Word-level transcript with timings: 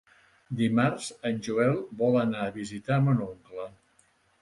Dimarts 0.61 1.09
en 1.31 1.37
Joel 1.49 1.79
vol 2.01 2.19
anar 2.25 2.43
a 2.49 2.57
visitar 2.59 3.01
mon 3.11 3.25
oncle. 3.31 3.73